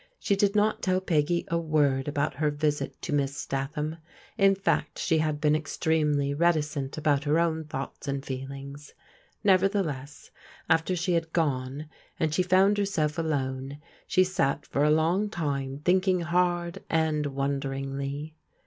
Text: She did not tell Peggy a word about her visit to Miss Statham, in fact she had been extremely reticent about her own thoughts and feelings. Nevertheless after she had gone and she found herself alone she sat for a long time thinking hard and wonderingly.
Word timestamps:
She 0.17 0.35
did 0.35 0.55
not 0.55 0.81
tell 0.81 0.99
Peggy 0.99 1.45
a 1.49 1.59
word 1.59 2.07
about 2.07 2.33
her 2.37 2.49
visit 2.49 2.99
to 3.03 3.13
Miss 3.13 3.37
Statham, 3.37 3.97
in 4.35 4.55
fact 4.55 4.97
she 4.97 5.19
had 5.19 5.39
been 5.39 5.55
extremely 5.55 6.33
reticent 6.33 6.97
about 6.97 7.23
her 7.25 7.37
own 7.39 7.65
thoughts 7.65 8.07
and 8.07 8.25
feelings. 8.25 8.95
Nevertheless 9.43 10.31
after 10.67 10.95
she 10.95 11.13
had 11.13 11.31
gone 11.33 11.87
and 12.19 12.33
she 12.33 12.41
found 12.41 12.79
herself 12.79 13.19
alone 13.19 13.77
she 14.07 14.23
sat 14.23 14.65
for 14.65 14.83
a 14.83 14.89
long 14.89 15.29
time 15.29 15.81
thinking 15.85 16.21
hard 16.21 16.83
and 16.89 17.27
wonderingly. 17.27 18.33